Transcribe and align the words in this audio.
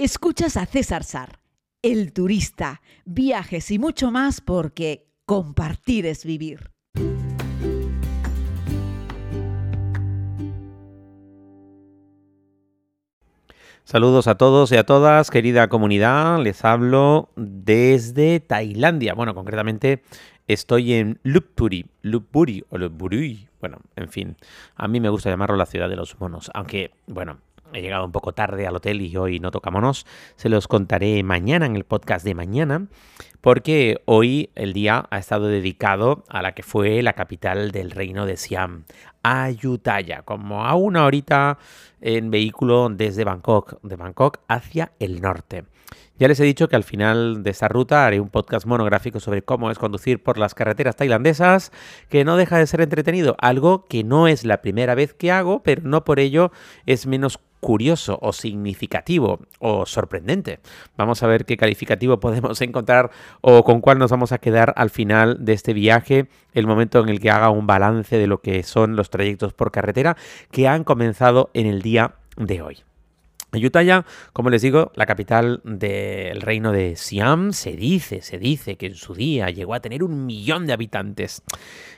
Escuchas 0.00 0.56
a 0.56 0.64
César 0.64 1.02
Sar, 1.02 1.40
el 1.82 2.12
turista, 2.12 2.82
viajes 3.04 3.68
y 3.72 3.80
mucho 3.80 4.12
más 4.12 4.40
porque 4.40 5.08
compartir 5.26 6.06
es 6.06 6.24
vivir. 6.24 6.70
Saludos 13.82 14.28
a 14.28 14.36
todos 14.36 14.70
y 14.70 14.76
a 14.76 14.86
todas, 14.86 15.32
querida 15.32 15.68
comunidad. 15.68 16.38
Les 16.44 16.64
hablo 16.64 17.30
desde 17.34 18.38
Tailandia. 18.38 19.14
Bueno, 19.14 19.34
concretamente 19.34 20.04
estoy 20.46 20.92
en 20.92 21.18
Lupuri, 21.24 21.86
Lupuri 22.02 22.64
o 22.70 22.78
Lupuri. 22.78 23.48
Bueno, 23.60 23.78
en 23.96 24.08
fin, 24.08 24.36
a 24.76 24.86
mí 24.86 25.00
me 25.00 25.08
gusta 25.08 25.28
llamarlo 25.28 25.56
la 25.56 25.66
ciudad 25.66 25.88
de 25.88 25.96
los 25.96 26.20
monos, 26.20 26.52
aunque, 26.54 26.92
bueno, 27.08 27.40
he 27.72 27.82
llegado 27.82 28.04
un 28.04 28.12
poco 28.12 28.32
tarde 28.32 28.66
al 28.66 28.76
hotel 28.76 29.00
y 29.00 29.16
hoy 29.16 29.40
no 29.40 29.50
tocámonos. 29.50 30.06
Se 30.36 30.48
los 30.48 30.68
contaré 30.68 31.22
mañana 31.22 31.66
en 31.66 31.76
el 31.76 31.84
podcast 31.84 32.24
de 32.24 32.34
mañana, 32.34 32.86
porque 33.40 34.02
hoy 34.04 34.50
el 34.54 34.72
día 34.72 35.06
ha 35.10 35.18
estado 35.18 35.46
dedicado 35.46 36.24
a 36.28 36.42
la 36.42 36.52
que 36.52 36.62
fue 36.62 37.02
la 37.02 37.12
capital 37.12 37.70
del 37.70 37.90
reino 37.90 38.26
de 38.26 38.36
Siam, 38.36 38.84
Ayutthaya, 39.28 40.22
como 40.22 40.64
a 40.64 40.74
una 40.74 41.04
horita 41.04 41.58
en 42.00 42.30
vehículo 42.30 42.88
desde 42.88 43.24
Bangkok, 43.24 43.80
de 43.82 43.96
Bangkok 43.96 44.38
hacia 44.48 44.92
el 44.98 45.20
norte. 45.20 45.64
Ya 46.18 46.26
les 46.26 46.40
he 46.40 46.44
dicho 46.44 46.68
que 46.68 46.74
al 46.74 46.82
final 46.82 47.44
de 47.44 47.50
esta 47.50 47.68
ruta 47.68 48.04
haré 48.04 48.20
un 48.20 48.28
podcast 48.28 48.66
monográfico 48.66 49.20
sobre 49.20 49.42
cómo 49.42 49.70
es 49.70 49.78
conducir 49.78 50.20
por 50.22 50.36
las 50.36 50.54
carreteras 50.54 50.96
tailandesas, 50.96 51.70
que 52.08 52.24
no 52.24 52.36
deja 52.36 52.58
de 52.58 52.66
ser 52.66 52.80
entretenido, 52.80 53.36
algo 53.38 53.84
que 53.84 54.02
no 54.02 54.26
es 54.26 54.44
la 54.44 54.60
primera 54.60 54.96
vez 54.96 55.14
que 55.14 55.30
hago, 55.30 55.62
pero 55.62 55.82
no 55.84 56.04
por 56.04 56.18
ello 56.18 56.50
es 56.86 57.06
menos 57.06 57.38
curioso 57.60 58.18
o 58.22 58.32
significativo 58.32 59.40
o 59.58 59.86
sorprendente. 59.86 60.60
Vamos 60.96 61.22
a 61.22 61.26
ver 61.26 61.44
qué 61.44 61.56
calificativo 61.56 62.20
podemos 62.20 62.60
encontrar 62.60 63.10
o 63.40 63.64
con 63.64 63.80
cuál 63.80 63.98
nos 63.98 64.10
vamos 64.10 64.32
a 64.32 64.38
quedar 64.38 64.72
al 64.76 64.90
final 64.90 65.44
de 65.44 65.52
este 65.52 65.72
viaje, 65.72 66.28
el 66.52 66.66
momento 66.66 67.00
en 67.00 67.08
el 67.08 67.20
que 67.20 67.30
haga 67.30 67.50
un 67.50 67.66
balance 67.66 68.18
de 68.18 68.26
lo 68.26 68.40
que 68.40 68.62
son 68.62 68.96
los 68.96 69.10
trayectos 69.18 69.52
por 69.52 69.72
carretera 69.72 70.16
que 70.52 70.68
han 70.68 70.84
comenzado 70.84 71.50
en 71.52 71.66
el 71.66 71.82
día 71.82 72.14
de 72.36 72.62
hoy. 72.62 72.78
Ayutthaya, 73.50 74.04
como 74.34 74.50
les 74.50 74.60
digo, 74.60 74.92
la 74.94 75.06
capital 75.06 75.62
del 75.64 76.42
reino 76.42 76.70
de 76.70 76.96
Siam, 76.96 77.54
se 77.54 77.72
dice, 77.72 78.20
se 78.20 78.38
dice 78.38 78.76
que 78.76 78.86
en 78.86 78.94
su 78.94 79.14
día 79.14 79.48
llegó 79.48 79.72
a 79.72 79.80
tener 79.80 80.02
un 80.02 80.26
millón 80.26 80.66
de 80.66 80.74
habitantes. 80.74 81.42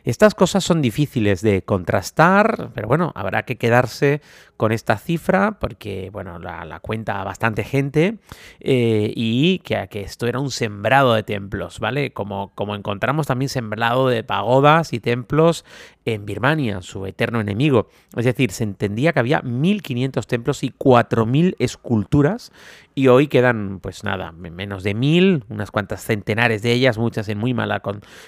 Estas 0.05 0.35
cosas 0.37 0.63
son 0.63 0.81
difíciles 0.81 1.43
de 1.43 1.63
contrastar, 1.63 2.71
pero 2.73 2.87
bueno, 2.87 3.13
habrá 3.17 3.45
que 3.45 3.57
quedarse 3.57 4.23
con 4.57 4.73
esta 4.73 4.97
cifra 4.99 5.59
porque, 5.59 6.11
bueno, 6.13 6.39
la, 6.39 6.81
cuenta 6.81 7.25
bastante 7.25 7.65
gente 7.65 8.19
eh, 8.61 9.13
y 9.17 9.59
que, 9.61 9.89
esto 9.93 10.27
era 10.27 10.39
un 10.39 10.51
sembrado 10.51 11.15
de 11.15 11.23
templos, 11.23 11.81
¿vale? 11.81 12.13
Como, 12.13 12.53
como 12.55 12.75
encontramos 12.75 13.27
también 13.27 13.49
sembrado 13.49 14.09
de 14.09 14.23
pagodas 14.23 14.93
y 14.93 15.01
templos 15.01 15.65
en 16.05 16.27
Birmania, 16.27 16.81
su 16.83 17.07
eterno 17.07 17.41
enemigo. 17.41 17.89
Es 18.17 18.25
decir, 18.25 18.53
se 18.53 18.65
entendía 18.65 19.13
que 19.13 19.21
había 19.21 19.43
1.500 19.43 20.27
templos 20.27 20.63
y 20.63 20.71
4.000 20.71 21.40
esculturas 21.59 22.53
y 22.95 23.09
hoy 23.09 23.29
quedan, 23.29 23.81
pues 23.81 24.05
nada, 24.05 24.33
menos 24.33 24.83
de 24.83 24.95
1.000, 24.95 25.45
unas 25.49 25.71
cuantas 25.71 26.05
centenares 26.05 26.63
de 26.63 26.73
ellas, 26.73 26.99
muchas 26.99 27.29
en 27.29 27.39
muy, 27.39 27.55
mala 27.55 27.83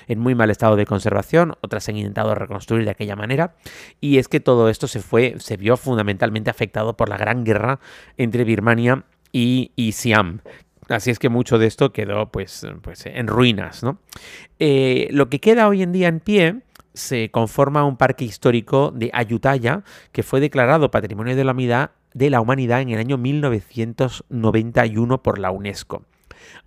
en 0.09 0.19
muy 0.19 0.35
mal 0.35 0.51
estado 0.51 0.77
de 0.77 0.87
conservación, 0.87 1.55
otras 1.61 1.89
han 1.89 1.97
intentado 1.97 2.35
reconstruir 2.35 2.85
de 2.85 2.91
aquella 2.91 3.17
manera. 3.17 3.55
Y 4.01 4.19
es 4.19 4.29
que 4.29 4.41
todo 4.41 4.69
esto 4.69 4.89
se, 4.89 5.01
fue, 5.01 5.35
se 5.39 5.57
vio 5.57 5.77
fundamentalmente 5.77 6.51
afectado 6.51 6.97
por 6.97 7.09
la 7.09 7.17
gran 7.17 7.45
guerra 7.45 7.81
entre 8.17 8.45
Birmania 8.45 9.05
y, 9.33 9.71
Siam, 9.93 10.41
Así 10.89 11.11
es 11.11 11.19
que 11.19 11.29
mucho 11.29 11.59
de 11.59 11.67
esto 11.67 11.93
quedó 11.93 12.31
pues, 12.31 12.67
pues 12.83 13.07
en 13.07 13.27
ruinas. 13.27 13.83
¿no? 13.83 13.99
Eh, 14.59 15.09
lo 15.11 15.31
que 15.31 15.41
queda 15.41 15.69
hoy 15.69 15.83
en 15.83 15.93
día 15.93 16.09
en 16.09 16.21
pie 16.21 16.63
se 16.95 17.31
conforma 17.31 17.85
un 17.85 17.97
parque 17.97 18.25
histórico 18.25 18.93
de 18.95 19.11
Ayutthaya 19.13 19.83
que 20.13 20.23
fue 20.23 20.41
declarado 20.41 20.91
Patrimonio 20.91 21.37
de 21.37 21.45
la 21.45 21.53
Humanidad, 21.53 21.93
de 22.15 22.31
la 22.31 22.41
Humanidad 22.41 22.81
en 22.81 22.91
el 22.91 22.99
año 22.99 23.19
1991 23.19 25.23
por 25.23 25.39
la 25.39 25.51
UNESCO. 25.51 26.05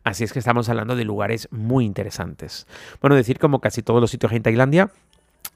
Así 0.03 0.23
es 0.23 0.33
que 0.33 0.39
estamos 0.39 0.69
hablando 0.69 0.95
de 0.95 1.03
lugares 1.03 1.47
muy 1.51 1.85
interesantes. 1.85 2.67
Bueno, 3.01 3.16
decir 3.16 3.39
como 3.39 3.59
casi 3.59 3.81
todos 3.81 4.01
los 4.01 4.11
sitios 4.11 4.31
en 4.31 4.44
Tailandia, 4.44 4.91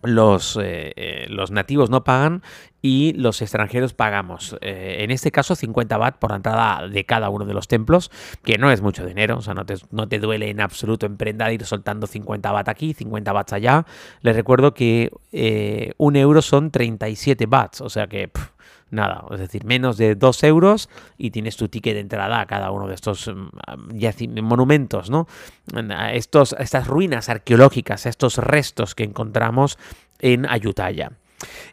los, 0.02 0.58
eh, 0.62 0.94
eh, 0.96 1.26
los, 1.30 1.52
nativos 1.52 1.90
no 1.90 2.04
pagan 2.04 2.42
y 2.82 3.14
los 3.14 3.42
extranjeros 3.42 3.94
pagamos. 3.94 4.56
Eh, 4.62 4.98
en 5.00 5.12
este 5.12 5.32
caso, 5.32 5.56
50 5.56 5.98
baht 5.98 6.18
por 6.18 6.32
entrada 6.32 6.88
de 6.88 7.06
cada 7.06 7.30
uno 7.30 7.46
de 7.46 7.54
los 7.54 7.68
templos, 7.68 8.10
que 8.44 8.58
no 8.58 8.72
es 8.72 8.82
mucho 8.82 9.06
dinero, 9.06 9.38
o 9.38 9.42
sea, 9.42 9.54
no 9.54 9.66
te, 9.66 9.76
no 9.92 10.08
te 10.08 10.20
duele 10.20 10.50
en 10.50 10.62
absoluto 10.62 11.06
en 11.06 11.18
prenda 11.18 11.52
ir 11.52 11.66
soltando 11.66 12.08
50 12.08 12.52
baht 12.52 12.70
aquí, 12.70 12.94
50 12.94 13.34
bahts 13.34 13.54
allá. 13.54 13.86
Les 14.22 14.36
recuerdo 14.36 14.74
que 14.74 15.12
un 15.98 16.16
euro 16.16 16.42
son 16.42 16.72
37 16.72 17.46
bahts, 17.46 17.82
o 17.82 17.90
sea 17.90 18.08
que 18.08 18.32
nada, 18.92 19.24
es 19.32 19.40
decir, 19.40 19.66
menos 19.66 19.98
de 19.98 20.16
2 20.16 20.44
euros 20.44 20.90
y 21.18 21.32
tienes 21.32 21.58
tu 21.58 21.68
ticket 21.68 21.94
de 21.94 22.00
entrada 22.02 22.42
a 22.42 22.46
cada 22.46 22.72
uno 22.72 22.88
de 22.88 22.96
estos 22.96 23.28
mm, 23.28 24.42
monumentos, 24.42 25.10
¿no? 25.10 25.28
Estos, 26.12 26.56
estas 26.60 26.88
ruinas 26.88 27.30
arqueológicas, 27.30 28.06
estos 28.06 28.38
restos 28.38 28.96
que 28.96 29.04
encontramos 29.04 29.78
en 30.20 30.46
Ayutthaya. 30.46 31.12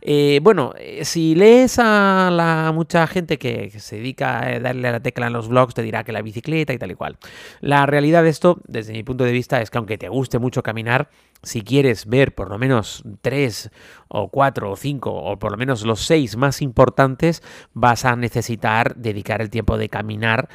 Eh, 0.00 0.40
bueno, 0.42 0.72
eh, 0.78 1.04
si 1.04 1.34
lees 1.34 1.78
a 1.78 2.30
la 2.32 2.72
mucha 2.74 3.06
gente 3.06 3.38
que, 3.38 3.70
se 3.78 3.96
dedica 3.96 4.40
a 4.40 4.60
darle 4.60 4.88
a 4.88 4.92
la 4.92 5.00
tecla 5.00 5.26
en 5.26 5.32
los 5.32 5.48
blogs, 5.48 5.74
te 5.74 5.82
dirá 5.82 6.04
que 6.04 6.12
la 6.12 6.22
bicicleta 6.22 6.72
y 6.72 6.78
tal 6.78 6.90
y 6.90 6.94
cual. 6.94 7.18
La 7.60 7.86
realidad 7.86 8.22
de 8.22 8.30
esto, 8.30 8.60
desde 8.66 8.92
mi 8.92 9.02
punto 9.02 9.24
de 9.24 9.32
vista, 9.32 9.60
es 9.60 9.70
que 9.70 9.78
aunque 9.78 9.98
te 9.98 10.08
guste 10.08 10.38
mucho 10.38 10.62
caminar, 10.62 11.08
si 11.42 11.62
quieres 11.62 12.06
ver 12.06 12.34
por 12.34 12.50
lo 12.50 12.58
menos 12.58 13.02
tres 13.20 13.70
o 14.08 14.28
cuatro 14.28 14.72
o 14.72 14.76
cinco 14.76 15.12
o 15.12 15.38
por 15.38 15.52
lo 15.52 15.56
menos 15.56 15.84
los 15.84 16.00
seis 16.00 16.36
más 16.36 16.62
importantes, 16.62 17.42
vas 17.72 18.04
a 18.04 18.16
necesitar 18.16 18.96
dedicar 18.96 19.40
el 19.40 19.50
tiempo 19.50 19.76
de 19.78 19.88
caminar 19.88 20.48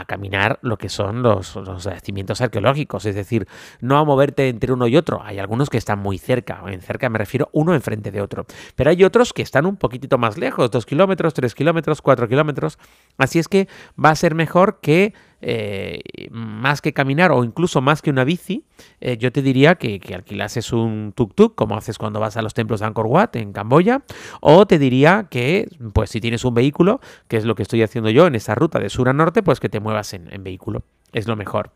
a 0.00 0.04
caminar 0.04 0.58
lo 0.62 0.76
que 0.76 0.88
son 0.88 1.22
los, 1.22 1.56
los 1.56 1.84
yacimientos 1.84 2.40
arqueológicos, 2.40 3.06
es 3.06 3.14
decir, 3.14 3.46
no 3.80 3.98
a 3.98 4.04
moverte 4.04 4.48
entre 4.48 4.72
uno 4.72 4.86
y 4.86 4.96
otro. 4.96 5.22
Hay 5.22 5.38
algunos 5.38 5.70
que 5.70 5.78
están 5.78 5.98
muy 5.98 6.18
cerca, 6.18 6.62
en 6.66 6.80
cerca 6.80 7.08
me 7.08 7.18
refiero 7.18 7.48
uno 7.52 7.74
enfrente 7.74 8.10
de 8.10 8.20
otro, 8.20 8.46
pero 8.76 8.90
hay 8.90 9.04
otros 9.04 9.32
que 9.32 9.42
están 9.42 9.66
un 9.66 9.76
poquitito 9.76 10.18
más 10.18 10.38
lejos, 10.38 10.70
dos 10.70 10.86
kilómetros, 10.86 11.34
tres 11.34 11.54
kilómetros, 11.54 12.02
cuatro 12.02 12.28
kilómetros. 12.28 12.78
Así 13.18 13.38
es 13.38 13.48
que 13.48 13.68
va 14.02 14.10
a 14.10 14.16
ser 14.16 14.34
mejor 14.34 14.80
que 14.80 15.14
eh, 15.40 16.00
más 16.30 16.80
que 16.80 16.92
caminar 16.92 17.32
o 17.32 17.44
incluso 17.44 17.80
más 17.80 18.02
que 18.02 18.10
una 18.10 18.24
bici, 18.24 18.64
eh, 19.00 19.16
yo 19.18 19.32
te 19.32 19.42
diría 19.42 19.74
que, 19.76 20.00
alquilases 20.14 20.72
un 20.72 21.12
tuk-tuk, 21.14 21.54
como 21.54 21.76
haces 21.76 21.98
cuando 21.98 22.20
vas 22.20 22.36
a 22.36 22.42
los 22.42 22.54
templos 22.54 22.80
de 22.80 22.86
Angkor 22.86 23.06
Wat 23.06 23.36
en 23.36 23.52
Camboya, 23.52 24.02
o 24.40 24.66
te 24.66 24.78
diría 24.78 25.26
que, 25.30 25.68
pues 25.92 26.10
si 26.10 26.20
tienes 26.20 26.44
un 26.44 26.54
vehículo, 26.54 27.00
que 27.28 27.36
es 27.36 27.44
lo 27.44 27.54
que 27.54 27.62
estoy 27.62 27.82
haciendo 27.82 28.10
yo 28.10 28.26
en 28.26 28.34
esa 28.34 28.54
ruta 28.54 28.78
de 28.78 28.88
sur 28.88 29.08
a 29.08 29.12
norte, 29.12 29.42
pues 29.42 29.60
que 29.60 29.68
te 29.68 29.80
muevas 29.80 30.14
en, 30.14 30.42
vehículo. 30.42 30.82
Es 31.12 31.28
lo 31.28 31.36
mejor. 31.36 31.70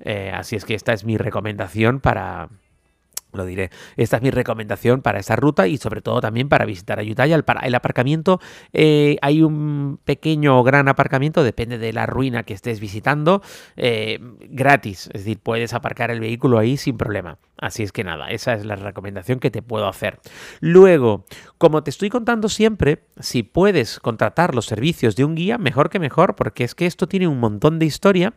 Eh, 0.00 0.30
así 0.34 0.54
es 0.54 0.64
que 0.64 0.74
esta 0.74 0.92
es 0.92 1.04
mi 1.04 1.16
recomendación 1.16 2.00
para, 2.00 2.50
lo 3.32 3.44
diré. 3.44 3.70
Esta 3.96 4.16
es 4.16 4.22
mi 4.22 4.30
recomendación 4.30 5.02
para 5.02 5.18
esa 5.18 5.36
ruta 5.36 5.66
y 5.66 5.76
sobre 5.76 6.02
todo 6.02 6.20
también 6.20 6.48
para 6.48 6.64
visitar 6.64 6.98
Ayutthaya. 6.98 7.34
El, 7.36 7.44
el 7.62 7.74
aparcamiento, 7.74 8.40
eh, 8.72 9.16
hay 9.22 9.42
un 9.42 9.98
pequeño 10.04 10.58
o 10.58 10.62
gran 10.62 10.88
aparcamiento, 10.88 11.42
depende 11.42 11.78
de 11.78 11.92
la 11.92 12.06
ruina 12.06 12.42
que 12.42 12.54
estés 12.54 12.80
visitando, 12.80 13.42
eh, 13.76 14.18
gratis. 14.48 15.08
Es 15.12 15.24
decir, 15.24 15.38
puedes 15.38 15.74
aparcar 15.74 16.10
el 16.10 16.20
vehículo 16.20 16.58
ahí 16.58 16.76
sin 16.76 16.96
problema. 16.96 17.38
Así 17.58 17.84
es 17.84 17.92
que 17.92 18.02
nada, 18.02 18.30
esa 18.30 18.54
es 18.54 18.64
la 18.64 18.74
recomendación 18.74 19.38
que 19.38 19.52
te 19.52 19.62
puedo 19.62 19.86
hacer. 19.86 20.18
Luego, 20.60 21.24
como 21.58 21.84
te 21.84 21.90
estoy 21.90 22.10
contando 22.10 22.48
siempre, 22.48 23.04
si 23.20 23.44
puedes 23.44 24.00
contratar 24.00 24.54
los 24.54 24.66
servicios 24.66 25.14
de 25.14 25.24
un 25.24 25.36
guía, 25.36 25.58
mejor 25.58 25.88
que 25.88 26.00
mejor, 26.00 26.34
porque 26.34 26.64
es 26.64 26.74
que 26.74 26.86
esto 26.86 27.06
tiene 27.06 27.28
un 27.28 27.38
montón 27.38 27.78
de 27.78 27.86
historia 27.86 28.34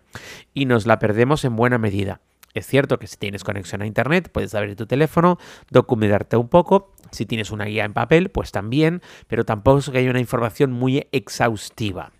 y 0.53 0.65
nos 0.65 0.85
la 0.85 0.99
perdemos 0.99 1.43
en 1.43 1.55
buena 1.55 1.79
medida. 1.79 2.21
Es 2.55 2.65
cierto 2.65 2.97
que 2.97 3.05
si 3.07 3.17
tienes 3.17 3.43
conexión 3.43 3.81
a 3.81 3.85
internet, 3.85 4.29
puedes 4.31 4.55
abrir 4.55 4.75
tu 4.75 4.87
teléfono, 4.87 5.37
documentarte 5.69 6.37
un 6.37 6.47
poco. 6.47 6.93
Si 7.11 7.25
tienes 7.25 7.51
una 7.51 7.65
guía 7.65 7.85
en 7.85 7.93
papel, 7.93 8.29
pues 8.29 8.51
también, 8.51 9.01
pero 9.27 9.45
tampoco 9.45 9.79
es 9.79 9.89
que 9.89 9.99
haya 9.99 10.09
una 10.09 10.21
información 10.21 10.71
muy 10.71 11.07
exhaustiva. 11.11 12.11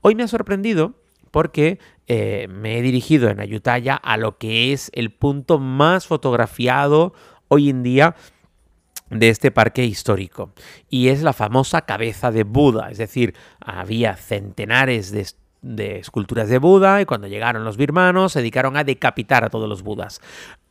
Hoy 0.00 0.14
me 0.14 0.22
ha 0.22 0.28
sorprendido 0.28 0.94
porque 1.30 1.78
eh, 2.06 2.48
me 2.48 2.78
he 2.78 2.82
dirigido 2.82 3.28
en 3.28 3.40
Ayutthaya 3.40 3.94
a 3.94 4.16
lo 4.16 4.38
que 4.38 4.72
es 4.72 4.90
el 4.94 5.12
punto 5.12 5.58
más 5.58 6.06
fotografiado 6.06 7.12
hoy 7.48 7.68
en 7.68 7.82
día 7.82 8.16
de 9.10 9.28
este 9.28 9.50
parque 9.50 9.84
histórico 9.84 10.52
y 10.88 11.08
es 11.08 11.22
la 11.22 11.32
famosa 11.32 11.82
cabeza 11.82 12.30
de 12.30 12.44
Buda, 12.44 12.90
es 12.90 12.98
decir, 12.98 13.34
había 13.60 14.16
centenares 14.16 15.10
de 15.12 15.26
de 15.64 15.98
esculturas 15.98 16.48
de 16.48 16.58
Buda 16.58 17.00
y 17.00 17.06
cuando 17.06 17.26
llegaron 17.26 17.64
los 17.64 17.76
birmanos 17.76 18.32
se 18.32 18.40
dedicaron 18.40 18.76
a 18.76 18.84
decapitar 18.84 19.44
a 19.44 19.50
todos 19.50 19.68
los 19.68 19.82
budas. 19.82 20.20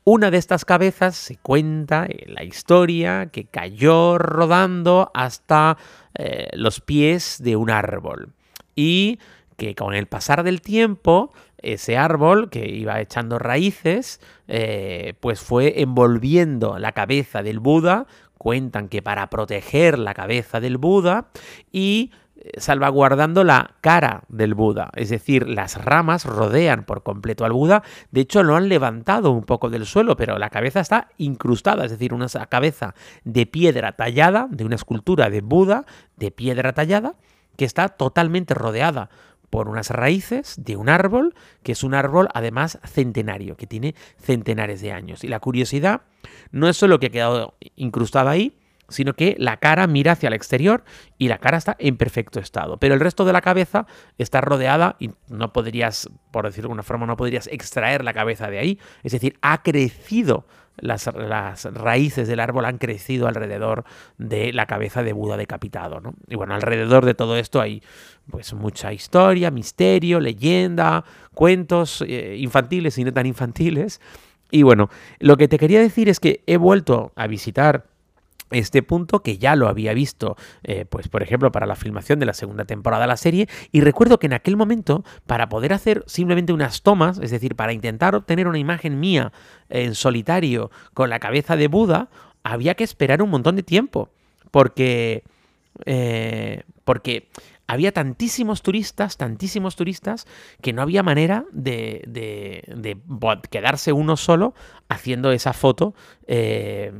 Una 0.06 0.30
de 0.30 0.38
estas 0.38 0.66
cabezas 0.66 1.16
se 1.16 1.38
cuenta 1.38 2.06
en 2.08 2.36
la 2.36 2.44
historia 2.44 3.28
que 3.32 3.46
cayó 3.46 4.18
rodando 4.18 5.12
hasta 5.14 5.78
eh, 6.14 6.50
los 6.54 6.80
pies 6.80 7.42
de 7.42 7.56
un 7.56 7.70
árbol 7.70 8.34
y 8.76 9.20
que 9.58 9.76
con 9.76 9.94
el 9.94 10.08
pasar 10.08 10.44
del 10.44 10.62
tiempo, 10.62 11.32
ese 11.58 11.98
árbol 11.98 12.50
que 12.50 12.68
iba 12.70 13.00
echando 13.00 13.40
raíces, 13.40 14.20
eh, 14.48 15.14
pues 15.22 15.40
fue 15.40 15.82
envolviendo 15.82 16.78
la 16.78 16.92
cabeza 16.92 17.42
del 17.42 17.60
Buda. 17.60 18.06
Cuentan 18.38 18.90
que 18.90 19.02
para 19.02 19.30
proteger 19.30 19.98
la 19.98 20.14
cabeza 20.14 20.60
del 20.60 20.78
Buda 20.78 21.30
y 21.72 22.12
salvaguardando 22.58 23.44
la 23.44 23.76
cara 23.82 24.24
del 24.28 24.54
Buda, 24.54 24.92
es 24.96 25.10
decir, 25.10 25.48
las 25.48 25.84
ramas 25.84 26.26
rodean 26.26 26.84
por 26.86 27.04
completo 27.04 27.46
al 27.46 27.54
Buda, 27.54 27.84
de 28.12 28.22
hecho 28.22 28.44
lo 28.44 28.56
han 28.56 28.70
levantado 28.70 29.32
un 29.32 29.44
poco 29.44 29.70
del 29.70 29.86
suelo, 29.86 30.16
pero 30.16 30.38
la 30.38 30.50
cabeza 30.50 30.82
está 30.82 31.10
incrustada, 31.18 31.86
es 31.86 31.92
decir, 31.92 32.14
una 32.14 32.28
cabeza 32.50 32.96
de 33.24 33.46
piedra 33.46 33.94
tallada, 33.94 34.48
de 34.50 34.66
una 34.66 34.76
escultura 34.76 35.30
de 35.30 35.42
Buda 35.42 35.86
de 36.18 36.32
piedra 36.32 36.74
tallada, 36.74 37.16
que 37.56 37.66
está 37.66 37.90
totalmente 37.90 38.54
rodeada 38.54 39.10
por 39.50 39.70
unas 39.70 39.92
raíces 39.92 40.56
de 40.58 40.76
un 40.76 40.90
árbol, 40.90 41.36
que 41.62 41.74
es 41.74 41.84
un 41.84 41.94
árbol 41.94 42.28
además 42.34 42.80
centenario, 42.86 43.56
que 43.56 43.68
tiene 43.68 43.94
centenares 44.18 44.82
de 44.82 44.92
años. 44.92 45.24
Y 45.24 45.28
la 45.28 45.40
curiosidad 45.40 46.02
no 46.52 46.68
es 46.68 46.76
solo 46.76 47.00
que 47.00 47.08
ha 47.08 47.12
quedado 47.12 47.56
incrustada 47.76 48.32
ahí, 48.32 48.58
sino 48.90 49.14
que 49.14 49.36
la 49.40 49.58
cara 49.58 49.88
mira 49.88 50.14
hacia 50.14 50.28
el 50.28 50.34
exterior 50.34 50.84
y 51.18 51.28
la 51.28 51.38
cara 51.38 51.58
está 51.58 51.76
en 51.80 51.98
perfecto 51.98 52.40
estado. 52.40 52.78
Pero 52.78 52.94
el 52.94 53.00
resto 53.00 53.26
de 53.26 53.34
la 53.34 53.42
cabeza 53.42 53.86
está 54.18 54.42
rodeada 54.42 54.96
y 55.00 55.12
no 55.30 55.54
podrías, 55.54 56.10
por 56.32 56.46
decirlo 56.46 56.68
de 56.68 56.72
alguna 56.72 56.84
forma, 56.84 57.06
no 57.06 57.18
podrías 57.18 57.48
extraer 57.48 58.04
la 58.04 58.14
cabeza 58.14 58.50
de 58.50 58.60
ahí. 58.60 58.80
Es 59.04 59.12
decir, 59.12 59.38
ha 59.42 59.64
crecido, 59.64 60.46
las, 60.78 61.06
raíces 61.66 62.28
del 62.28 62.40
árbol 62.40 62.66
han 62.66 62.78
crecido 62.78 63.28
alrededor 63.28 63.84
de 64.18 64.54
la 64.54 64.66
cabeza 64.66 65.04
de 65.04 65.14
Buda 65.14 65.38
decapitado. 65.38 66.02
Y 66.28 66.36
bueno, 66.36 66.54
alrededor 66.54 67.06
de 67.06 67.14
todo 67.14 67.38
esto 67.38 67.62
hay 67.62 67.82
pues 68.30 68.54
mucha 68.54 68.94
historia, 68.94 69.52
misterio, 69.52 70.20
leyenda, 70.20 71.04
cuentos 71.34 72.04
eh, 72.08 72.38
infantiles 72.40 72.98
y 72.98 73.04
no 73.04 73.14
tan 73.14 73.26
infantiles. 73.26 74.02
Y 74.52 74.64
bueno, 74.64 74.90
lo 75.20 75.38
que 75.38 75.48
te 75.48 75.58
quería 75.58 75.80
decir 75.80 76.10
es 76.10 76.20
que 76.20 76.44
he 76.46 76.58
vuelto 76.58 77.12
a 77.16 77.28
visitar 77.28 77.86
este 78.56 78.84
punto 78.84 79.22
que 79.22 79.38
ya 79.38 79.56
lo 79.56 79.68
había 79.68 79.94
visto, 79.94 80.36
eh, 80.64 80.86
pues 80.86 81.08
por 81.08 81.24
ejemplo, 81.24 81.52
para 81.52 81.66
la 81.66 81.76
filmación 81.76 82.20
de 82.20 82.26
la 82.26 82.34
segunda 82.34 82.66
temporada 82.66 83.04
de 83.04 83.08
la 83.08 83.18
serie, 83.18 83.48
y 83.72 83.82
recuerdo 83.82 84.20
que 84.20 84.28
en 84.28 84.34
aquel 84.34 84.58
momento, 84.58 85.04
para 85.26 85.50
poder 85.50 85.74
hacer 85.74 86.04
simplemente 86.08 86.54
unas 86.54 86.82
tomas, 86.82 87.20
es 87.20 87.32
decir, 87.32 87.56
para 87.56 87.74
intentar 87.74 88.16
obtener 88.16 88.48
una 88.48 88.60
imagen 88.60 89.00
mía 89.00 89.32
en 89.70 89.96
solitario 89.96 90.72
con 90.94 91.10
la 91.10 91.20
cabeza 91.20 91.56
de 91.56 91.68
Buda, 91.68 92.10
había 92.44 92.76
que 92.76 92.84
esperar 92.84 93.22
un 93.22 93.30
montón 93.30 93.56
de 93.56 93.64
tiempo, 93.64 94.10
porque... 94.52 95.24
Eh, 95.86 96.64
porque 96.84 97.30
había 97.68 97.92
tantísimos 97.92 98.62
turistas, 98.62 99.18
tantísimos 99.18 99.76
turistas, 99.76 100.28
que 100.62 100.74
no 100.74 100.82
había 100.82 101.04
manera 101.04 101.46
de, 101.52 102.04
de, 102.08 102.98
quedarse 103.50 103.94
uno 103.94 104.18
solo 104.18 104.54
haciendo 104.90 105.32
esa 105.32 105.54
foto, 105.54 105.96
eh, 106.28 106.92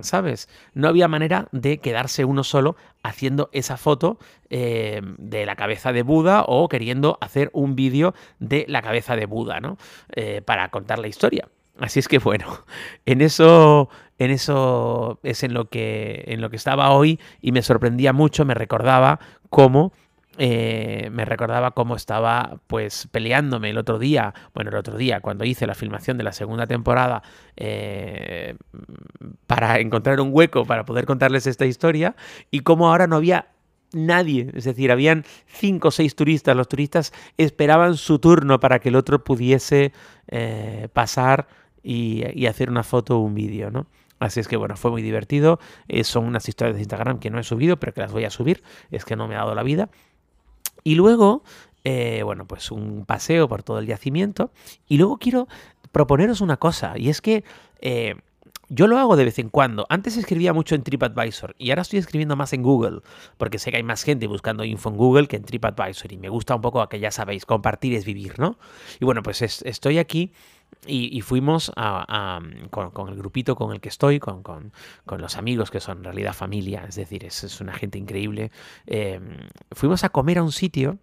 ¿sabes? 0.00 0.48
No 0.74 0.88
había 0.88 1.08
manera 1.08 1.48
de 1.52 1.78
quedarse 1.78 2.24
uno 2.24 2.44
solo 2.44 2.76
haciendo 3.02 3.48
esa 3.52 3.76
foto 3.76 4.18
eh, 4.50 5.00
de 5.18 5.46
la 5.46 5.56
cabeza 5.56 5.92
de 5.92 6.02
Buda 6.02 6.44
o 6.46 6.68
queriendo 6.68 7.18
hacer 7.20 7.50
un 7.52 7.74
vídeo 7.74 8.14
de 8.38 8.66
la 8.68 8.82
cabeza 8.82 9.16
de 9.16 9.26
Buda, 9.26 9.60
¿no? 9.60 9.78
Eh, 10.14 10.42
para 10.44 10.68
contar 10.68 10.98
la 10.98 11.08
historia. 11.08 11.48
Así 11.78 11.98
es 11.98 12.08
que 12.08 12.18
bueno, 12.18 12.64
en 13.06 13.22
eso, 13.22 13.88
en 14.24 14.30
eso 14.30 15.18
es 15.22 15.42
en 15.42 15.54
lo 15.54 15.68
que, 15.68 16.24
en 16.28 16.40
lo 16.40 16.50
que 16.50 16.56
estaba 16.56 16.90
hoy 16.90 17.18
y 17.40 17.52
me 17.52 17.62
sorprendía 17.62 18.12
mucho, 18.12 18.44
me 18.44 18.54
recordaba 18.54 19.20
cómo 19.50 19.92
eh, 20.38 21.10
me 21.12 21.26
recordaba 21.26 21.72
cómo 21.72 21.94
estaba 21.94 22.58
pues 22.66 23.06
peleándome 23.12 23.70
el 23.70 23.76
otro 23.76 23.98
día, 23.98 24.32
bueno, 24.54 24.70
el 24.70 24.76
otro 24.76 24.96
día, 24.96 25.20
cuando 25.20 25.44
hice 25.44 25.66
la 25.66 25.74
filmación 25.74 26.16
de 26.16 26.24
la 26.24 26.32
segunda 26.32 26.66
temporada, 26.66 27.22
eh, 27.56 28.56
para 29.46 29.78
encontrar 29.78 30.20
un 30.20 30.30
hueco 30.32 30.64
para 30.64 30.86
poder 30.86 31.04
contarles 31.04 31.46
esta 31.46 31.66
historia, 31.66 32.16
y 32.50 32.60
cómo 32.60 32.88
ahora 32.88 33.06
no 33.06 33.16
había 33.16 33.48
nadie, 33.92 34.50
es 34.54 34.64
decir, 34.64 34.90
habían 34.90 35.24
cinco 35.46 35.88
o 35.88 35.90
seis 35.90 36.16
turistas, 36.16 36.56
los 36.56 36.66
turistas 36.66 37.12
esperaban 37.36 37.98
su 37.98 38.18
turno 38.18 38.58
para 38.58 38.78
que 38.78 38.88
el 38.88 38.96
otro 38.96 39.22
pudiese 39.22 39.92
eh, 40.28 40.88
pasar 40.94 41.46
y, 41.82 42.24
y, 42.32 42.46
hacer 42.46 42.70
una 42.70 42.84
foto 42.84 43.18
o 43.18 43.20
un 43.20 43.34
vídeo, 43.34 43.70
¿no? 43.70 43.86
Así 44.22 44.40
es 44.40 44.48
que 44.48 44.56
bueno, 44.56 44.76
fue 44.76 44.90
muy 44.90 45.02
divertido. 45.02 45.58
Eh, 45.88 46.04
son 46.04 46.24
unas 46.24 46.48
historias 46.48 46.76
de 46.76 46.82
Instagram 46.82 47.18
que 47.18 47.30
no 47.30 47.38
he 47.38 47.44
subido, 47.44 47.78
pero 47.78 47.92
que 47.92 48.00
las 48.00 48.12
voy 48.12 48.24
a 48.24 48.30
subir. 48.30 48.62
Es 48.90 49.04
que 49.04 49.16
no 49.16 49.28
me 49.28 49.34
ha 49.34 49.38
dado 49.38 49.54
la 49.54 49.62
vida. 49.62 49.90
Y 50.84 50.94
luego, 50.94 51.42
eh, 51.84 52.22
bueno, 52.24 52.46
pues 52.46 52.70
un 52.70 53.04
paseo 53.04 53.48
por 53.48 53.62
todo 53.62 53.78
el 53.78 53.86
yacimiento. 53.86 54.52
Y 54.88 54.98
luego 54.98 55.18
quiero 55.18 55.48
proponeros 55.90 56.40
una 56.40 56.56
cosa, 56.56 56.94
y 56.96 57.10
es 57.10 57.20
que 57.20 57.44
eh, 57.80 58.14
yo 58.70 58.86
lo 58.86 58.98
hago 58.98 59.16
de 59.16 59.24
vez 59.24 59.38
en 59.38 59.50
cuando. 59.50 59.86
Antes 59.90 60.16
escribía 60.16 60.54
mucho 60.54 60.74
en 60.74 60.82
TripAdvisor 60.82 61.54
y 61.58 61.70
ahora 61.70 61.82
estoy 61.82 61.98
escribiendo 61.98 62.36
más 62.36 62.54
en 62.54 62.62
Google, 62.62 63.00
porque 63.36 63.58
sé 63.58 63.70
que 63.70 63.76
hay 63.76 63.82
más 63.82 64.02
gente 64.02 64.26
buscando 64.26 64.64
info 64.64 64.88
en 64.88 64.96
Google 64.96 65.28
que 65.28 65.36
en 65.36 65.42
TripAdvisor. 65.42 66.10
Y 66.12 66.16
me 66.16 66.30
gusta 66.30 66.54
un 66.54 66.62
poco 66.62 66.80
a 66.80 66.88
que 66.88 66.98
ya 66.98 67.10
sabéis, 67.10 67.44
compartir 67.44 67.92
es 67.94 68.06
vivir, 68.06 68.38
¿no? 68.38 68.56
Y 68.98 69.04
bueno, 69.04 69.22
pues 69.22 69.42
estoy 69.42 69.98
aquí 69.98 70.32
y, 70.86 71.20
fuimos 71.20 71.72
con, 72.70 73.08
el 73.08 73.16
grupito 73.16 73.54
con 73.54 73.72
el 73.72 73.80
que 73.80 73.88
estoy, 73.88 74.18
con, 74.18 74.72
los 75.06 75.36
amigos 75.36 75.70
que 75.70 75.80
son 75.80 75.98
en 75.98 76.04
realidad 76.04 76.32
familia, 76.32 76.84
es 76.88 76.96
decir, 76.96 77.24
es, 77.24 77.60
una 77.60 77.72
gente 77.72 77.98
increíble. 77.98 78.50
Em, 78.86 79.36
fuimos 79.70 80.02
a 80.04 80.08
comer 80.08 80.38
a 80.38 80.42
un 80.42 80.52
sitio 80.52 80.98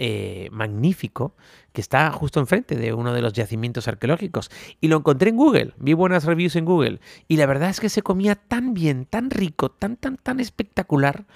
eh, 0.00 0.48
magnífico 0.52 1.34
que 1.72 1.80
está 1.80 2.12
justo 2.12 2.38
enfrente 2.38 2.76
de 2.76 2.92
uno 2.92 3.12
de 3.12 3.20
los 3.20 3.32
yacimientos 3.32 3.88
arqueológicos. 3.88 4.48
Y 4.80 4.88
lo 4.88 4.96
encontré 4.96 5.30
en 5.30 5.36
Google, 5.36 5.74
vi 5.76 5.92
buenas 5.92 6.24
reviews 6.24 6.56
en 6.56 6.64
Google. 6.64 7.00
Y 7.26 7.36
la 7.36 7.46
verdad 7.46 7.68
es 7.68 7.80
que 7.80 7.88
se 7.88 8.02
comía 8.02 8.36
tan 8.36 8.74
bien, 8.74 9.06
tan 9.06 9.28
rico, 9.28 9.70
tan, 9.70 9.96
tan, 9.96 10.16
tan 10.16 10.38
espectacular, 10.38 11.26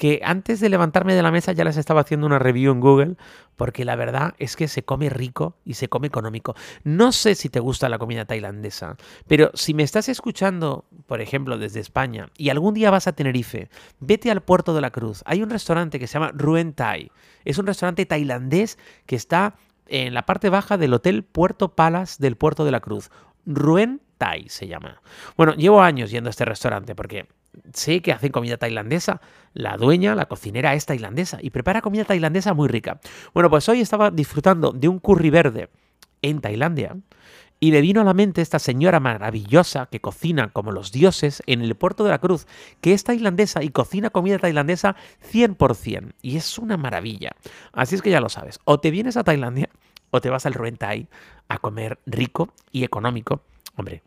que 0.00 0.22
antes 0.24 0.60
de 0.60 0.70
levantarme 0.70 1.14
de 1.14 1.22
la 1.22 1.30
mesa 1.30 1.52
ya 1.52 1.62
les 1.62 1.76
estaba 1.76 2.00
haciendo 2.00 2.26
una 2.26 2.38
review 2.38 2.72
en 2.72 2.80
Google, 2.80 3.16
porque 3.56 3.84
la 3.84 3.96
verdad 3.96 4.34
es 4.38 4.56
que 4.56 4.66
se 4.66 4.82
come 4.82 5.10
rico 5.10 5.58
y 5.62 5.74
se 5.74 5.88
come 5.88 6.06
económico. 6.06 6.54
No 6.84 7.12
sé 7.12 7.34
si 7.34 7.50
te 7.50 7.60
gusta 7.60 7.90
la 7.90 7.98
comida 7.98 8.24
tailandesa, 8.24 8.96
pero 9.28 9.50
si 9.52 9.74
me 9.74 9.82
estás 9.82 10.08
escuchando, 10.08 10.86
por 11.06 11.20
ejemplo, 11.20 11.58
desde 11.58 11.80
España, 11.80 12.30
y 12.38 12.48
algún 12.48 12.72
día 12.72 12.90
vas 12.90 13.08
a 13.08 13.12
Tenerife, 13.12 13.68
vete 13.98 14.30
al 14.30 14.40
Puerto 14.40 14.72
de 14.72 14.80
la 14.80 14.88
Cruz. 14.90 15.22
Hay 15.26 15.42
un 15.42 15.50
restaurante 15.50 15.98
que 15.98 16.06
se 16.06 16.14
llama 16.14 16.32
Ruen 16.32 16.72
Thai. 16.72 17.12
Es 17.44 17.58
un 17.58 17.66
restaurante 17.66 18.06
tailandés 18.06 18.78
que 19.04 19.16
está 19.16 19.56
en 19.86 20.14
la 20.14 20.24
parte 20.24 20.48
baja 20.48 20.78
del 20.78 20.94
Hotel 20.94 21.24
Puerto 21.24 21.74
Palace 21.74 22.16
del 22.20 22.38
Puerto 22.38 22.64
de 22.64 22.70
la 22.70 22.80
Cruz. 22.80 23.10
Ruen 23.44 24.00
Thai 24.16 24.48
se 24.48 24.66
llama. 24.66 25.02
Bueno, 25.36 25.52
llevo 25.56 25.82
años 25.82 26.10
yendo 26.10 26.28
a 26.28 26.32
este 26.32 26.46
restaurante 26.46 26.94
porque 26.94 27.28
sé 27.72 28.02
que 28.02 28.12
hacen 28.12 28.32
comida 28.32 28.56
tailandesa. 28.56 29.20
La 29.54 29.76
dueña, 29.76 30.14
la 30.14 30.26
cocinera 30.26 30.74
es 30.74 30.86
tailandesa 30.86 31.38
y 31.40 31.50
prepara 31.50 31.80
comida 31.80 32.04
tailandesa 32.04 32.54
muy 32.54 32.68
rica. 32.68 33.00
Bueno, 33.34 33.50
pues 33.50 33.68
hoy 33.68 33.80
estaba 33.80 34.10
disfrutando 34.10 34.72
de 34.72 34.88
un 34.88 34.98
curry 34.98 35.30
verde 35.30 35.70
en 36.22 36.40
Tailandia 36.40 36.96
y 37.62 37.72
me 37.72 37.82
vino 37.82 38.00
a 38.00 38.04
la 38.04 38.14
mente 38.14 38.40
esta 38.40 38.58
señora 38.58 39.00
maravillosa 39.00 39.86
que 39.86 40.00
cocina 40.00 40.48
como 40.48 40.72
los 40.72 40.92
dioses 40.92 41.42
en 41.46 41.60
el 41.60 41.74
puerto 41.74 42.04
de 42.04 42.10
la 42.10 42.18
Cruz, 42.18 42.46
que 42.80 42.94
es 42.94 43.04
tailandesa 43.04 43.62
y 43.62 43.68
cocina 43.68 44.08
comida 44.08 44.38
tailandesa 44.38 44.96
100%. 45.30 46.14
Y 46.22 46.38
es 46.38 46.58
una 46.58 46.78
maravilla. 46.78 47.32
Así 47.72 47.94
es 47.94 48.02
que 48.02 48.10
ya 48.10 48.22
lo 48.22 48.30
sabes. 48.30 48.60
O 48.64 48.80
te 48.80 48.90
vienes 48.90 49.18
a 49.18 49.24
Tailandia 49.24 49.68
o 50.10 50.22
te 50.22 50.30
vas 50.30 50.46
al 50.46 50.54
Ruentai 50.54 51.08
a 51.48 51.58
comer 51.58 51.98
rico 52.06 52.48
y 52.72 52.84
económico. 52.84 53.42
Hombre, 53.76 54.02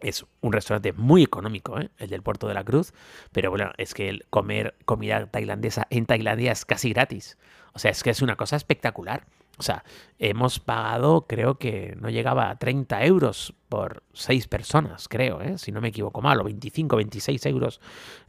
es 0.00 0.26
un 0.40 0.52
restaurante 0.52 0.92
muy 0.92 1.22
económico, 1.22 1.78
¿eh? 1.78 1.90
el 1.98 2.10
del 2.10 2.22
Puerto 2.22 2.48
de 2.48 2.54
la 2.54 2.64
Cruz, 2.64 2.92
pero 3.32 3.50
bueno, 3.50 3.72
es 3.76 3.94
que 3.94 4.08
el 4.08 4.26
comer 4.30 4.74
comida 4.84 5.26
tailandesa 5.26 5.86
en 5.90 6.06
Tailandia 6.06 6.52
es 6.52 6.64
casi 6.64 6.92
gratis. 6.92 7.38
O 7.72 7.78
sea, 7.78 7.90
es 7.90 8.02
que 8.02 8.10
es 8.10 8.22
una 8.22 8.36
cosa 8.36 8.56
espectacular. 8.56 9.26
O 9.58 9.62
sea, 9.62 9.84
hemos 10.18 10.58
pagado, 10.58 11.26
creo 11.26 11.58
que 11.58 11.94
no 12.00 12.08
llegaba 12.08 12.48
a 12.48 12.58
30 12.58 13.04
euros 13.04 13.54
por 13.68 14.02
seis 14.14 14.48
personas, 14.48 15.06
creo, 15.06 15.42
¿eh? 15.42 15.58
si 15.58 15.70
no 15.70 15.82
me 15.82 15.88
equivoco 15.88 16.22
mal, 16.22 16.40
o 16.40 16.44
25, 16.44 16.96
26 16.96 17.44
euros. 17.46 17.80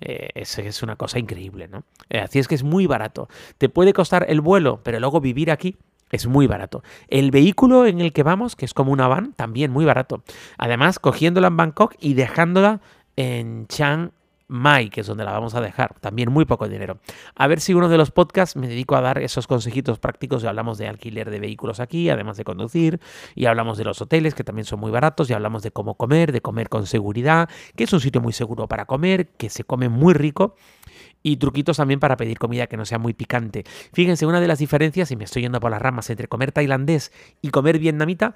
Eh, 0.01 0.29
es, 0.35 0.59
es, 0.59 0.83
una 0.83 0.97
cosa 0.97 1.19
increíble, 1.19 1.69
¿no? 1.69 1.85
Así 2.09 2.39
es 2.39 2.49
que 2.49 2.55
es 2.55 2.63
muy 2.63 2.85
barato. 2.85 3.29
Te 3.57 3.69
puede 3.69 3.93
costar 3.93 4.25
el 4.27 4.41
vuelo, 4.41 4.81
pero 4.83 4.99
luego 4.99 5.21
vivir 5.21 5.51
aquí 5.51 5.77
es 6.11 6.27
muy 6.27 6.47
barato. 6.47 6.83
El 7.07 7.31
vehículo 7.31 7.85
en 7.85 8.01
el 8.01 8.13
que 8.13 8.23
vamos, 8.23 8.55
que 8.55 8.65
es 8.65 8.73
como 8.73 8.91
una 8.91 9.07
van, 9.07 9.33
también 9.33 9.71
muy 9.71 9.85
barato. 9.85 10.23
Además, 10.57 10.99
cogiéndola 10.99 11.47
en 11.47 11.57
Bangkok 11.57 11.95
y 11.99 12.13
dejándola 12.13 12.81
en 13.15 13.67
Chiang 13.67 14.11
Mai, 14.51 14.89
que 14.89 14.99
es 14.99 15.07
donde 15.07 15.23
la 15.23 15.31
vamos 15.31 15.55
a 15.55 15.61
dejar. 15.61 15.95
También 16.01 16.29
muy 16.29 16.43
poco 16.43 16.67
dinero. 16.67 16.99
A 17.35 17.47
ver 17.47 17.61
si 17.61 17.73
uno 17.73 17.87
de 17.87 17.97
los 17.97 18.11
podcasts 18.11 18.57
me 18.57 18.67
dedico 18.67 18.97
a 18.97 19.01
dar 19.01 19.17
esos 19.19 19.47
consejitos 19.47 19.97
prácticos 19.97 20.43
y 20.43 20.47
hablamos 20.47 20.77
de 20.77 20.89
alquiler 20.89 21.31
de 21.31 21.39
vehículos 21.39 21.79
aquí, 21.79 22.09
además 22.09 22.35
de 22.35 22.43
conducir, 22.43 22.99
y 23.33 23.45
hablamos 23.45 23.77
de 23.77 23.85
los 23.85 24.01
hoteles, 24.01 24.35
que 24.35 24.43
también 24.43 24.65
son 24.65 24.81
muy 24.81 24.91
baratos, 24.91 25.29
y 25.29 25.33
hablamos 25.33 25.63
de 25.63 25.71
cómo 25.71 25.95
comer, 25.95 26.33
de 26.33 26.41
comer 26.41 26.67
con 26.67 26.85
seguridad, 26.85 27.49
que 27.77 27.85
es 27.85 27.93
un 27.93 28.01
sitio 28.01 28.19
muy 28.19 28.33
seguro 28.33 28.67
para 28.67 28.85
comer, 28.85 29.29
que 29.37 29.49
se 29.49 29.63
come 29.63 29.87
muy 29.87 30.13
rico 30.13 30.55
y 31.23 31.37
truquitos 31.37 31.77
también 31.77 31.99
para 31.99 32.17
pedir 32.17 32.37
comida 32.37 32.67
que 32.67 32.77
no 32.77 32.83
sea 32.83 32.97
muy 32.97 33.13
picante. 33.13 33.63
Fíjense, 33.93 34.25
una 34.25 34.41
de 34.41 34.47
las 34.47 34.59
diferencias, 34.59 35.11
y 35.11 35.15
me 35.15 35.23
estoy 35.23 35.43
yendo 35.43 35.59
por 35.61 35.71
las 35.71 35.81
ramas, 35.81 36.09
entre 36.09 36.27
comer 36.27 36.51
tailandés 36.51 37.13
y 37.41 37.49
comer 37.49 37.79
vietnamita, 37.79 38.35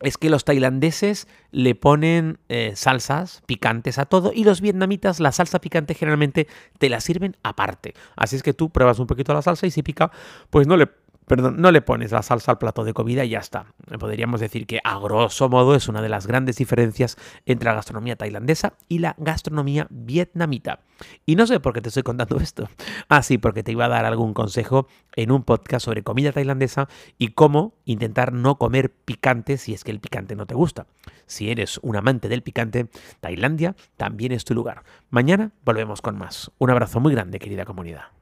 es 0.00 0.18
que 0.18 0.30
los 0.30 0.44
tailandeses 0.44 1.26
le 1.52 1.74
ponen 1.74 2.38
eh, 2.48 2.72
salsas 2.74 3.42
picantes 3.46 3.98
a 3.98 4.04
todo 4.04 4.32
y 4.34 4.44
los 4.44 4.60
vietnamitas 4.60 5.20
la 5.20 5.32
salsa 5.32 5.60
picante 5.60 5.94
generalmente 5.94 6.48
te 6.78 6.88
la 6.88 7.00
sirven 7.00 7.36
aparte. 7.42 7.94
Así 8.14 8.36
es 8.36 8.42
que 8.42 8.52
tú 8.52 8.70
pruebas 8.70 8.98
un 8.98 9.06
poquito 9.06 9.32
la 9.32 9.42
salsa 9.42 9.66
y 9.66 9.70
si 9.70 9.82
pica, 9.82 10.10
pues 10.50 10.66
no 10.66 10.76
le 10.76 10.88
Perdón, 11.26 11.56
no 11.58 11.72
le 11.72 11.82
pones 11.82 12.12
la 12.12 12.22
salsa 12.22 12.52
al 12.52 12.58
plato 12.58 12.84
de 12.84 12.94
comida 12.94 13.24
y 13.24 13.30
ya 13.30 13.40
está. 13.40 13.74
Podríamos 13.98 14.40
decir 14.40 14.66
que 14.66 14.80
a 14.84 14.98
grosso 14.98 15.48
modo 15.48 15.74
es 15.74 15.88
una 15.88 16.00
de 16.00 16.08
las 16.08 16.26
grandes 16.26 16.56
diferencias 16.56 17.16
entre 17.46 17.68
la 17.68 17.74
gastronomía 17.74 18.16
tailandesa 18.16 18.74
y 18.88 19.00
la 19.00 19.16
gastronomía 19.18 19.88
vietnamita. 19.90 20.80
Y 21.26 21.34
no 21.36 21.46
sé 21.46 21.58
por 21.58 21.72
qué 21.72 21.80
te 21.80 21.88
estoy 21.88 22.04
contando 22.04 22.36
esto. 22.40 22.68
Ah, 23.08 23.22
sí, 23.22 23.38
porque 23.38 23.62
te 23.62 23.72
iba 23.72 23.86
a 23.86 23.88
dar 23.88 24.04
algún 24.04 24.34
consejo 24.34 24.86
en 25.16 25.32
un 25.32 25.42
podcast 25.42 25.84
sobre 25.84 26.02
comida 26.02 26.32
tailandesa 26.32 26.88
y 27.18 27.28
cómo 27.28 27.74
intentar 27.84 28.32
no 28.32 28.56
comer 28.56 28.92
picante 28.92 29.58
si 29.58 29.74
es 29.74 29.82
que 29.82 29.90
el 29.90 30.00
picante 30.00 30.36
no 30.36 30.46
te 30.46 30.54
gusta. 30.54 30.86
Si 31.26 31.50
eres 31.50 31.80
un 31.82 31.96
amante 31.96 32.28
del 32.28 32.42
picante, 32.42 32.88
Tailandia 33.20 33.74
también 33.96 34.32
es 34.32 34.44
tu 34.44 34.54
lugar. 34.54 34.84
Mañana 35.10 35.50
volvemos 35.64 36.02
con 36.02 36.16
más. 36.16 36.52
Un 36.58 36.70
abrazo 36.70 37.00
muy 37.00 37.12
grande, 37.12 37.40
querida 37.40 37.64
comunidad. 37.64 38.15